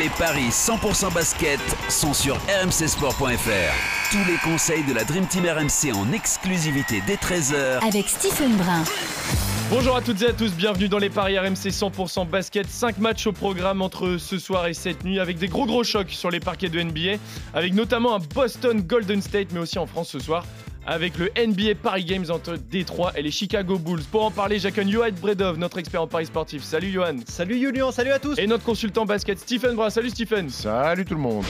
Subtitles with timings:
[0.00, 4.10] Les paris 100% basket sont sur rmcsport.fr.
[4.10, 8.84] Tous les conseils de la Dream Team RMC en exclusivité dès 13h Avec Stephen Brun.
[9.70, 12.66] Bonjour à toutes et à tous, bienvenue dans les paris RMC 100% basket.
[12.66, 16.10] 5 matchs au programme entre ce soir et cette nuit avec des gros gros chocs
[16.10, 17.18] sur les parquets de NBA,
[17.52, 20.44] avec notamment un Boston Golden State, mais aussi en France ce soir
[20.88, 24.02] avec le NBA Paris Games entre Détroit et les Chicago Bulls.
[24.10, 26.62] Pour en parler, j'accueille Johan Bredov, notre expert en paris sportif.
[26.62, 27.18] Salut Johan.
[27.26, 28.38] Salut Julien, salut à tous.
[28.38, 29.90] Et notre consultant basket Stephen Brun.
[29.90, 30.48] Salut Stephen.
[30.48, 31.44] Salut tout le monde.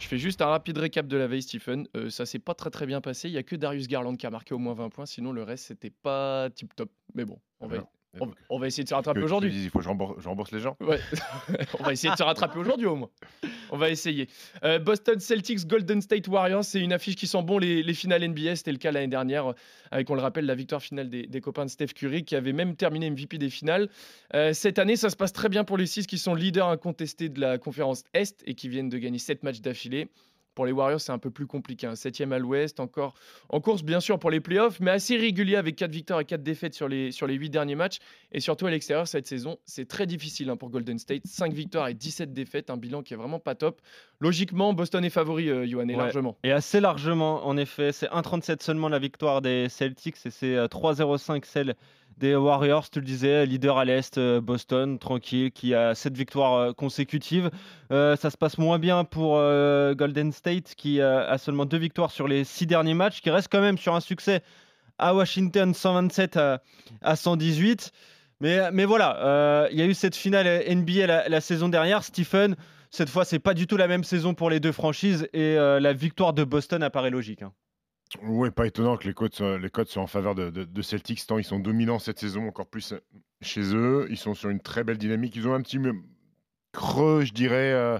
[0.00, 1.86] Je fais juste un rapide récap de la veille, Stephen.
[1.96, 3.28] Euh, ça s'est pas très très bien passé.
[3.28, 5.06] Il y a que Darius Garland qui a marqué au moins 20 points.
[5.06, 6.90] Sinon, le reste, c'était pas tip top.
[7.14, 7.76] Mais bon, on va,
[8.20, 9.52] on, on va essayer de se rattraper aujourd'hui.
[9.54, 10.76] Il faut que je rembourse, je rembourse les gens.
[10.80, 10.98] Ouais.
[11.80, 13.10] on va essayer de se rattraper aujourd'hui au moins.
[13.70, 14.28] On va essayer.
[14.64, 18.26] Euh, Boston Celtics, Golden State Warriors, c'est une affiche qui sent bon les, les finales
[18.28, 18.56] NBA.
[18.56, 19.54] C'était le cas l'année dernière,
[19.90, 22.52] avec, on le rappelle, la victoire finale des, des, copains de Steph Curry, qui avait
[22.52, 23.88] même terminé MVP des finales.
[24.34, 27.28] Euh, cette année, ça se passe très bien pour les six qui sont leaders incontestés
[27.28, 30.08] de la conférence Est et qui viennent de gagner 7 matchs d'affilée.
[30.54, 31.86] Pour les Warriors, c'est un peu plus compliqué.
[31.86, 33.14] Un septième à l'ouest, encore
[33.48, 36.42] en course, bien sûr, pour les playoffs, mais assez régulier avec 4 victoires et 4
[36.42, 37.98] défaites sur les, sur les 8 derniers matchs.
[38.32, 41.22] Et surtout à l'extérieur, cette saison, c'est très difficile hein, pour Golden State.
[41.26, 43.80] 5 victoires et 17 défaites, un bilan qui est vraiment pas top.
[44.20, 46.02] Logiquement, Boston est favori, euh, Johan, et Ouais.
[46.02, 46.36] largement.
[46.44, 47.92] Et assez largement, en effet.
[47.92, 51.74] C'est 1,37 seulement la victoire des Celtics et c'est euh, 3,05 celle
[52.18, 52.88] des Warriors.
[52.90, 57.50] Tu le disais, leader à l'Est, euh, Boston, tranquille, qui a 7 victoires euh, consécutives.
[57.90, 62.28] Euh, ça se passe moins bien pour Golden State, qui a seulement 2 victoires sur
[62.28, 64.42] les 6 derniers matchs, qui reste quand même sur un succès
[64.98, 66.62] à Washington, 127 à,
[67.02, 67.92] à 118.
[68.40, 72.02] Mais, voilà, il y a eu cette finale NBA la, saison dernière.
[72.02, 72.56] Stephen,
[72.90, 75.92] cette fois, c'est pas du tout la même saison pour les deux franchises et la
[75.92, 77.42] victoire de Boston apparaît logique.
[77.42, 77.52] hein.
[78.20, 81.38] Oui, pas étonnant que les codes soient, les soient en faveur de, de- Celtics, tant
[81.38, 83.00] ils sont dominants cette saison, encore plus euh,
[83.40, 84.06] chez eux.
[84.10, 85.34] Ils sont sur une très belle dynamique.
[85.36, 85.78] Ils ont un petit
[86.72, 87.98] creux, je dirais, euh,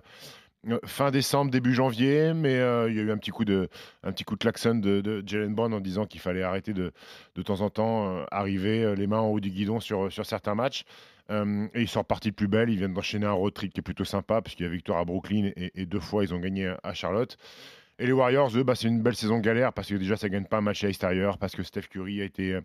[0.69, 3.69] euh, fin décembre, début janvier, mais il y a eu un petit coup de,
[4.03, 6.93] un petit coup de klaxon de, Jalen Brown en disant qu'il fallait arrêter de,
[7.35, 10.55] de temps en temps euh, arriver les mains en haut du guidon sur, sur certains
[10.55, 10.85] matchs.
[11.31, 12.69] Et ils sont repartis de plus belle.
[12.69, 15.05] Ils viennent d'enchaîner un road trip qui est plutôt sympa, puisqu'il y a victoire à
[15.07, 17.39] Brooklyn et deux fois ils ont gagné à Charlotte.
[17.99, 20.45] Et les Warriors, eux, bah, c'est une belle saison galère parce que déjà, ça gagne
[20.45, 22.59] pas un match à l'extérieur, parce que Steph Curry a été,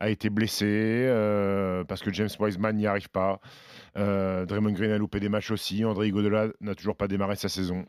[0.00, 3.40] a été blessé, euh, parce que James Wiseman n'y arrive pas.
[3.96, 5.84] Euh, Draymond Green a loupé des matchs aussi.
[5.84, 7.84] André Iguodala n'a toujours pas démarré sa saison.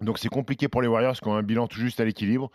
[0.00, 2.50] Donc c'est compliqué pour les Warriors qui ont un bilan tout juste à l'équilibre.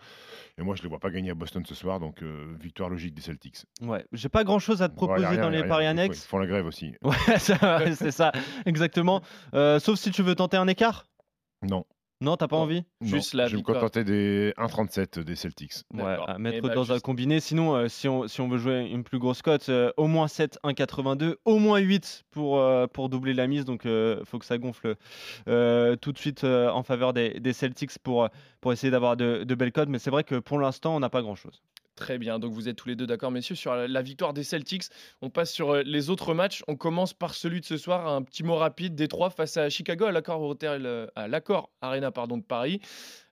[0.58, 2.90] Et moi, je ne les vois pas gagner à Boston ce soir, donc euh, victoire
[2.90, 3.64] logique des Celtics.
[3.80, 5.68] Ouais, j'ai pas grand chose à te proposer rien, dans les rien.
[5.68, 6.24] paris annexes.
[6.24, 6.94] Ils font la grève aussi.
[7.02, 8.32] Ouais, c'est ça,
[8.66, 9.22] exactement.
[9.54, 11.06] Euh, sauf si tu veux tenter un écart?
[11.62, 11.84] Non.
[12.20, 12.62] Non, t'as pas Non.
[12.62, 12.82] envie?
[13.00, 15.72] Juste la Je vais me contenter des 1,37 des Celtics.
[15.94, 17.38] Ouais, à mettre bah, dans un juste- combiné.
[17.38, 20.26] Sinon, euh, si, on, si on veut jouer une plus grosse cote, euh, au moins
[20.26, 23.64] 7, 1,82, au moins 8 pour, euh, pour doubler la mise.
[23.64, 24.96] Donc, il faut que ça gonfle
[25.48, 28.28] euh, tout de suite euh, en faveur des, des Celtics pour,
[28.60, 29.88] pour essayer d'avoir de, de belles cotes.
[29.88, 31.62] Mais c'est vrai que pour l'instant, on n'a pas grand-chose.
[31.98, 34.84] Très bien, donc vous êtes tous les deux d'accord, messieurs, sur la victoire des Celtics.
[35.20, 36.62] On passe sur euh, les autres matchs.
[36.68, 38.06] On commence par celui de ce soir.
[38.06, 41.06] Un petit mot rapide Détroit face à Chicago à l'accord euh,
[41.80, 42.80] Arena pardon, de Paris.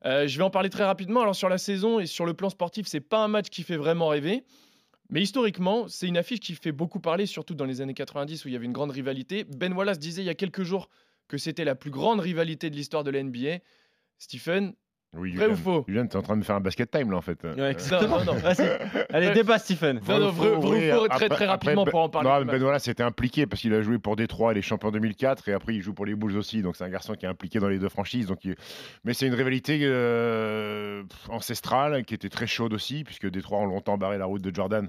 [0.05, 1.21] Euh, je vais en parler très rapidement.
[1.21, 3.77] Alors sur la saison et sur le plan sportif, c'est pas un match qui fait
[3.77, 4.43] vraiment rêver.
[5.11, 8.49] Mais historiquement, c'est une affiche qui fait beaucoup parler, surtout dans les années 90 où
[8.49, 9.45] il y avait une grande rivalité.
[9.45, 10.89] Ben Wallace disait il y a quelques jours
[11.29, 13.59] que c'était la plus grande rivalité de l'histoire de la NBA.
[14.19, 14.75] Stephen,
[15.19, 15.57] Oui, Vrai ou Julian.
[15.63, 17.39] faux Julian, t'es en train de faire un basket time là en fait.
[17.45, 18.19] Ouais, exactement.
[18.25, 18.35] non, non.
[18.35, 18.69] Vas-y.
[19.11, 20.01] Allez, débat, Stephen.
[20.09, 22.29] Non, non, vrai- vrai ou oui, faux, très, après- très rapidement Ben- pour en parler
[22.29, 22.53] Non, mais.
[22.53, 25.53] Ben voilà, c'était impliqué parce qu'il a joué pour Détroit et les champions 2004 et
[25.53, 26.63] après il joue pour les Bulls aussi.
[26.63, 28.27] Donc c'est un garçon qui est impliqué dans les deux franchises.
[28.27, 28.57] Donc il-
[29.05, 33.67] Mais c'est une rivalité euh, pff, ancestrale qui était très chaude aussi puisque Détroit ont
[33.67, 34.89] longtemps barré la route de Jordan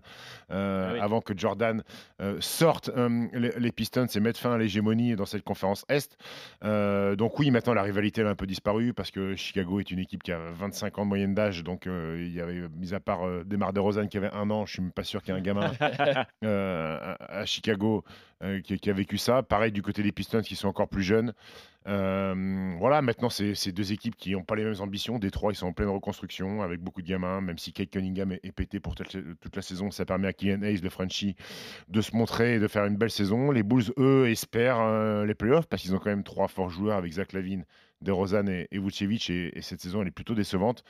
[0.51, 0.99] euh, Ah oui.
[0.99, 1.83] avant que Jordan
[2.21, 6.17] euh, sorte euh, les, les Pistons et mette fin à l'hégémonie dans cette conférence Est.
[6.63, 9.91] Euh, donc oui, maintenant la rivalité elle a un peu disparu parce que Chicago est
[9.91, 12.67] une équipe équipe qui a 25 ans de moyenne d'âge, donc euh, il y avait,
[12.75, 15.21] mis à part euh, Demar DeRozan qui avait un an, je suis même pas sûr
[15.21, 15.71] qu'il y ait un gamin
[16.43, 18.03] euh, à, à Chicago
[18.43, 19.43] euh, qui, qui a vécu ça.
[19.43, 21.33] Pareil du côté des Pistons qui sont encore plus jeunes.
[21.85, 25.19] Voilà, maintenant, c'est deux équipes qui n'ont pas les mêmes ambitions.
[25.19, 28.41] Détroit, ils sont en pleine reconstruction avec beaucoup de gamins, même si Kate Cunningham est,
[28.43, 29.89] est pété pour toute, toute la saison.
[29.89, 31.37] Ça permet à Kylian Hayes, le Frenchie,
[31.87, 33.51] de se montrer et de faire une belle saison.
[33.51, 37.13] Les Bulls, eux, espèrent les playoffs parce qu'ils ont quand même trois forts joueurs avec
[37.13, 37.63] Zach Lavine,
[38.01, 38.79] DeRozan et, et.
[38.79, 40.83] Et, et cette saison, elle est plutôt décevante.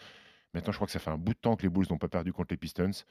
[0.54, 2.08] Maintenant, je crois que ça fait un bout de temps que les Bulls n'ont pas
[2.08, 3.04] perdu contre les Pistons.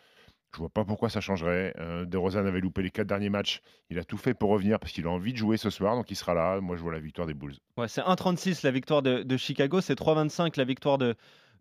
[0.54, 1.74] Je vois pas pourquoi ça changerait.
[1.78, 3.60] Euh, DeRozan avait loupé les quatre derniers matchs.
[3.90, 6.10] Il a tout fait pour revenir parce qu'il a envie de jouer ce soir, donc
[6.10, 6.60] il sera là.
[6.60, 7.56] Moi, je vois la victoire des Bulls.
[7.76, 11.14] Ouais, c'est 1,36 la victoire de, de Chicago, c'est 3,25 la victoire de,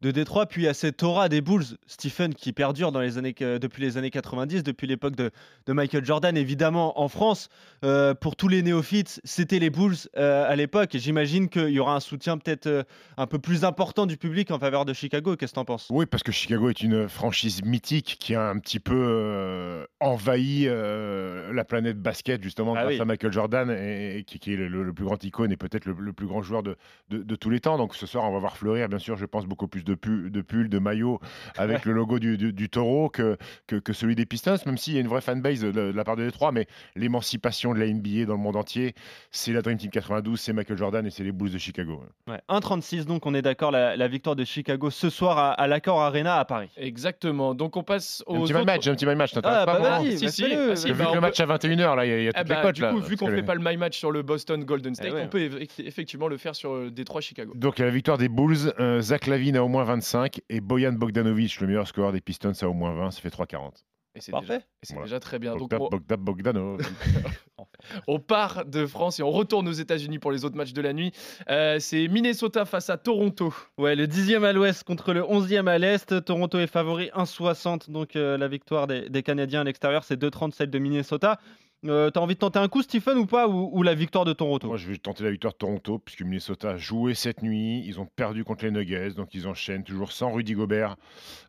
[0.05, 0.45] de Détroit.
[0.45, 3.97] Puis a cette aura des Bulls, Stephen, qui perdure dans les années, que- depuis les
[3.97, 5.31] années 90, depuis l'époque de,
[5.65, 6.37] de Michael Jordan.
[6.37, 7.49] Évidemment, en France,
[7.83, 10.91] euh, pour tous les néophytes, c'était les Bulls euh, à l'époque.
[10.93, 12.83] J'imagine qu'il y aura un soutien peut-être euh,
[13.17, 15.35] un peu plus important du public en faveur de Chicago.
[15.35, 15.87] Qu'est-ce que tu en penses?
[15.89, 21.63] Oui, parce que Chicago est une franchise mythique qui a un petit peu envahi la
[21.65, 23.01] planète basket, justement, Ah grâce oui.
[23.01, 25.85] à Michael Jordan, et, et qui, qui est le, le plus grand icône et peut-être
[25.85, 26.75] le, le plus grand joueur de,
[27.09, 27.77] de- de tous les temps.
[27.77, 30.29] Donc ce soir, on va voir fleurir, bien sûr, je pense, beaucoup plus de, pu-
[30.29, 31.19] de pulls, de maillots
[31.57, 33.37] avec le logo du, du- du taureau que,
[33.67, 36.03] que, que celui des Pistons, même s'il y a une vraie fanbase de, de la
[36.03, 36.51] part de Détroit.
[36.51, 38.93] Mais l'émancipation de la NBA dans le monde entier,
[39.31, 42.03] c'est la Dream Team 92, c'est Michael Jordan et c'est les Bulls de Chicago.
[42.27, 45.67] Ouais, 1,36 donc, on est d'accord, la, la victoire de Chicago ce soir à, à
[45.67, 46.69] l'Accor Arena à Paris.
[46.77, 47.53] Exactement.
[47.53, 49.99] Donc on passe Un aux petit autres- match, un petit match, t'intéresse Ah, pas bah
[49.99, 52.13] vas-y, Si, si, ah, Vu bah, que le peut- match à 21h, là, il y
[52.13, 52.75] a, il y a Eh toutes bah, les cotes.
[52.75, 54.95] du là, coup, vu qu'on que fait pas le my match sur le Boston Golden
[54.95, 55.21] State, ouais.
[55.23, 57.51] on peut eff- effectivement le faire sur euh, Détroit Chicago.
[57.55, 61.59] Donc, la victoire des Bulls, euh, Zach Lavine a au moins 25 et Bojan Bogdanovic,
[61.59, 63.11] le meilleur scoreur des Pistons, a au moins 20.
[63.11, 63.71] Ça fait 3,40.
[64.17, 64.47] Et c'est Parfait.
[64.47, 65.07] déjà, et c'est Voilà.
[65.07, 65.57] déjà très bien.
[65.57, 66.87] Donc on, Bogdan Bogdanovic.
[68.07, 70.93] on part de France et on retourne aux États-Unis pour les autres matchs de la
[70.93, 71.11] nuit.
[71.49, 73.53] Euh, c'est Minnesota face à Toronto.
[73.77, 76.23] Ouais, le 10e à l'ouest contre le 11e à l'est.
[76.23, 77.91] Toronto est favori 1,60.
[77.91, 81.37] Donc euh, la victoire des, des Canadiens à l'extérieur, c'est 2,30 celle de Minnesota.
[81.87, 84.67] Euh, T'as envie de tenter un coup, Stephen, ou pas ou, la victoire de Toronto?
[84.67, 87.83] Moi, je vais tenter la victoire de Toronto, puisque Minnesota a joué cette nuit.
[87.85, 90.95] Ils ont perdu contre les Nuggets, donc ils enchaînent toujours sans Rudy Gobert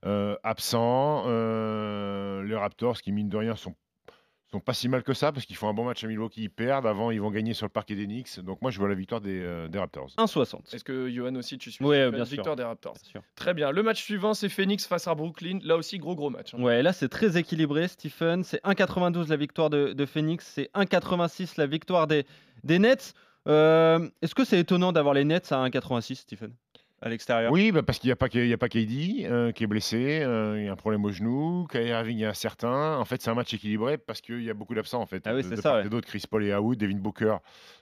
[0.04, 1.24] euh, absent.
[1.26, 3.74] Euh, les Raptors, qui mine de rien, sont,
[4.56, 6.50] sont pas si mal que ça, parce qu'ils font un bon match à Milwaukee, ils
[6.50, 6.87] perdent.
[6.87, 8.41] Avant, ils vont gagner sur le parquet des Knicks.
[8.41, 10.11] Donc, moi, je vois la victoire des, euh, des Raptors.
[10.19, 10.75] 1,60.
[10.75, 12.37] Est-ce que Johan aussi tu suis sur bien la sûr.
[12.37, 12.94] victoire des Raptors?
[12.94, 13.23] Bien sûr.
[13.35, 13.70] Très bien.
[13.70, 15.58] Le match suivant c'est Phoenix face à Brooklyn.
[15.62, 16.55] Là aussi gros gros match.
[16.55, 16.62] hein.
[16.62, 18.44] Ouais, là c'est très équilibré, Stephen.
[18.44, 22.25] C'est 1,92 la victoire de, de Phoenix, c'est 1,86 la victoire des,
[22.64, 23.14] des Nets.
[23.49, 26.53] Euh, Est-ce que c'est étonnant d'avoir les Nets à 1,86, Stephen?
[27.02, 27.52] À l'extérieur?
[27.52, 29.66] Oui, bah, parce qu'il n'y a pas, qu'il y a pas KD euh, qui est
[29.66, 32.96] blessé, euh, il y a un problème au genou, Kyrie Irving est incertain.
[32.96, 35.22] En fait, c'est un match équilibré parce qu'il y a beaucoup d'absents en fait.
[35.26, 35.87] Ah oui, c'est ça, ouais.
[35.87, 37.37] et d'autre, Chris Paul et out, Devin Booker,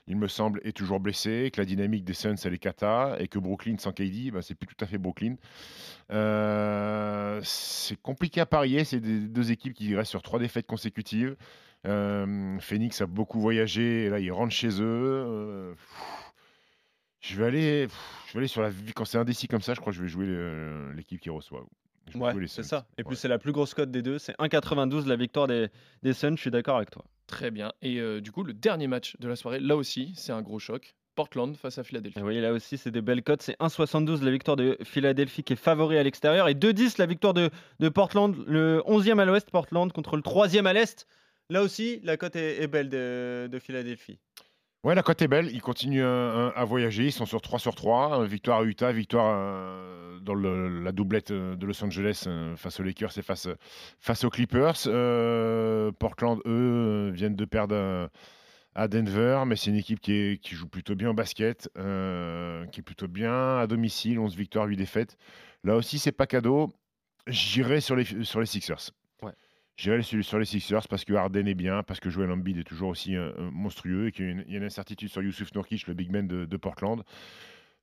[0.07, 3.29] il me semble, est toujours blessé, que la dynamique des Suns elle est cata et
[3.29, 5.35] que Brooklyn sans KD, bah, c'est plus tout à fait Brooklyn.
[6.11, 11.37] Euh, c'est compliqué à parier, c'est des deux équipes qui restent sur trois défaites consécutives.
[11.85, 14.83] Phoenix a beaucoup voyagé, et là ils rentrent chez eux.
[14.83, 16.24] Euh, pff,
[17.27, 19.73] je vais aller, pff, je vais aller sur la vie quand c'est indécis comme ça.
[19.73, 20.27] Je crois que je vais jouer
[20.95, 21.65] l'équipe qui reçoit.
[22.07, 22.69] Je vais Ouais, jouer les c'est Suns.
[22.69, 22.87] ça.
[22.97, 23.15] Et puis Ouais.
[23.15, 25.69] c'est la plus grosse cote des deux, c'est 1,92 la victoire des,
[26.03, 27.03] des Suns, je suis d'accord avec toi.
[27.27, 27.73] Très bien.
[27.81, 30.59] Et euh, du coup le dernier match de la soirée, là aussi c'est un gros
[30.59, 30.95] choc.
[31.15, 32.19] Portland face à Philadelphie.
[32.19, 35.53] Et oui, là aussi c'est des belles cotes, c'est 1,72 la victoire de Philadelphie qui
[35.53, 37.49] est favori à l'extérieur et 2,10 la victoire de,
[37.79, 41.07] de Portland, le 11e à l'ouest Portland contre le 3e à l'est.
[41.49, 44.19] Là aussi, la cote est, est belle de, de Philadelphie.
[44.85, 45.49] Ouais, la cote est belle.
[45.51, 47.05] Ils continuent euh, à voyager.
[47.05, 48.21] Ils sont sur 3 sur 3.
[48.21, 52.79] Euh, Victoire à Utah, victoire euh, dans la doublette euh, de Los Angeles euh, face
[52.79, 53.47] aux Lakers et face,
[54.23, 54.75] aux Clippers.
[54.85, 58.07] Euh, Portland, eux, euh, viennent de perdre euh,
[58.75, 62.83] à Denver, mais c'est une équipe qui, joue plutôt bien au basket, euh, qui est
[62.83, 64.19] plutôt bien à domicile.
[64.19, 65.17] 11 victoires, 8 défaites.
[65.63, 66.71] Là aussi, c'est pas cadeau.
[67.25, 68.91] J'irai sur les, sur les Sixers.
[69.77, 72.89] J'irai sur, les Sixers parce que Harden est bien, parce que Joel Embiid est toujours
[72.89, 75.21] aussi euh, euh, monstrueux et qu'il y a une, il y a une incertitude sur
[75.21, 77.03] Yusuf Nurkic, le big man de, de Portland.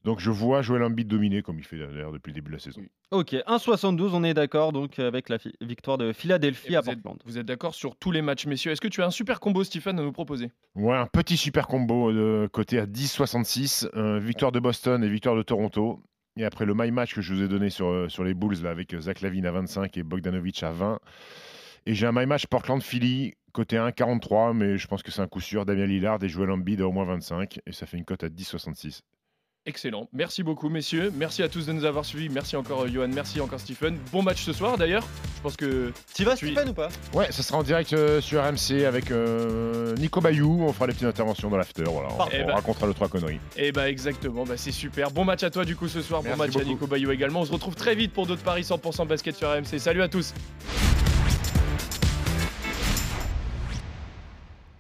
[0.05, 2.61] Donc je vois Joel Embiid dominer comme il fait d'ailleurs depuis le début de la
[2.61, 2.83] saison.
[3.11, 7.19] Ok, 1,72, on est d'accord donc avec la victoire de Philadelphie Et à Portland.
[7.25, 8.73] vous êtes d'accord sur tous les matchs, messieurs?
[8.73, 10.51] Est-ce que tu as un super combo, Stephen, à nous proposer?
[10.75, 13.89] Ouais, un petit super combo de côté à 10,66.
[13.95, 16.03] euh, victoire de Boston et victoire de Toronto.
[16.37, 18.63] Et après le my match que je vous ai donné sur, euh, sur les Bulls
[18.63, 20.99] là, avec euh, Zach Lavine à 25 et Bogdanovic à 20.
[21.87, 25.41] Et j'ai un my match Portland-Philly côté 1,43, mais je pense que c'est un coup
[25.41, 25.67] sûr.
[25.67, 27.59] Damien Lillard et Joel Embiid à au moins 25.
[27.67, 29.01] Et ça fait une cote à 10,66.
[29.65, 30.09] Excellent.
[30.13, 31.13] Merci beaucoup, messieurs.
[31.15, 32.29] Merci à tous de nous avoir suivis.
[32.29, 33.07] Merci encore, euh, Johan.
[33.07, 33.97] Merci encore, Stephen.
[34.11, 35.07] Bon match ce soir, d'ailleurs.
[35.37, 35.93] Je pense que.
[36.15, 36.89] Tu vas, Stephen, ou pas?
[37.15, 40.65] Ouais, ça sera en direct euh, sur RMC avec euh, Nico Bayou.
[40.67, 41.85] On fera des petites interventions dans l'after.
[41.85, 42.55] Voilà, on, Eh ben.
[42.55, 43.39] racontera le trois conneries.
[43.57, 44.43] Eh bah, exactement.
[44.45, 45.13] Bah, c'est super.
[45.13, 46.23] Bon match à toi, du coup, ce soir.
[46.25, 46.65] Merci bon match à.
[46.65, 47.43] Nico Bayou également.
[47.43, 49.79] On se retrouve très vite pour d'autres paris 100% basket sur RMC.
[49.79, 50.35] Salut à tous.